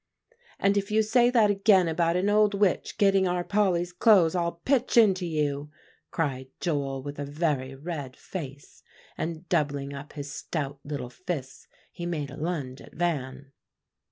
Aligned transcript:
"And 0.57 0.77
if 0.77 0.89
you 0.89 1.03
say 1.03 1.29
that 1.29 1.51
again 1.51 1.87
about 1.87 2.15
an 2.15 2.27
old 2.27 2.55
witch 2.55 2.97
getting 2.97 3.27
our 3.27 3.43
Polly's 3.43 3.93
clothes, 3.93 4.33
I'll 4.33 4.53
pitch 4.53 4.97
into 4.97 5.27
you," 5.27 5.69
cried 6.09 6.47
Joel 6.59 7.03
with 7.03 7.19
a 7.19 7.23
very 7.23 7.75
red 7.75 8.15
face; 8.15 8.81
and 9.15 9.47
doubling 9.47 9.93
up 9.93 10.13
his 10.13 10.33
stout 10.33 10.79
little 10.83 11.11
fists, 11.11 11.67
he 11.91 12.07
made 12.07 12.31
a 12.31 12.35
lunge 12.37 12.81
at 12.81 12.95
Van. 12.95 13.51